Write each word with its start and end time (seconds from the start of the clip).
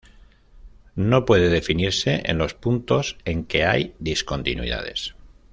No 0.95 1.25
puede 1.25 1.49
definirse 1.49 2.21
en 2.25 2.39
los 2.39 2.55
puntos 2.55 3.17
en 3.23 3.43
que 3.45 3.65
hay 3.65 3.93
discontinuidades. 3.99 5.13